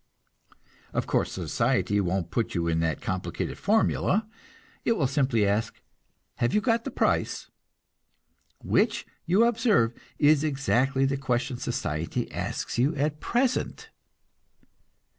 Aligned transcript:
Of 0.93 1.05
course, 1.05 1.31
society 1.31 2.01
won't 2.01 2.31
put 2.31 2.47
it 2.47 2.49
to 2.53 2.61
you 2.61 2.67
in 2.67 2.79
that 2.79 3.01
complicated 3.01 3.59
formula; 3.59 4.27
it 4.83 4.93
will 4.93 5.05
simply 5.05 5.45
ask, 5.45 5.79
"Have 6.37 6.55
you 6.55 6.59
got 6.59 6.85
the 6.85 6.89
price?" 6.89 7.51
Which, 8.63 9.05
you 9.27 9.43
observe, 9.45 9.93
is 10.17 10.43
exactly 10.43 11.05
the 11.05 11.17
question 11.17 11.57
society 11.57 12.31
asks 12.31 12.79
you 12.79 12.95
at 12.95 13.19
present. 13.19 13.91